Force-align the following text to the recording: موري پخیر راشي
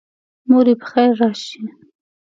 موري 0.49 0.73
پخیر 0.81 1.11
راشي 1.19 1.59